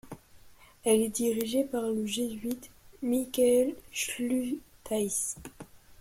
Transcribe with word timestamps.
Elle 0.83 1.01
est 1.03 1.09
dirigée 1.15 1.63
par 1.63 1.83
le 1.83 2.07
jésuite 2.07 2.71
Michael 3.03 3.75
Schultheis. 3.91 5.35